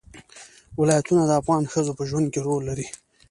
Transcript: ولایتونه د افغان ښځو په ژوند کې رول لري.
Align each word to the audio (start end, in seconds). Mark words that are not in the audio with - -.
ولایتونه 0.81 1.23
د 1.25 1.31
افغان 1.41 1.63
ښځو 1.71 1.91
په 1.97 2.03
ژوند 2.09 2.27
کې 2.33 2.39
رول 2.47 2.61
لري. 2.69 2.87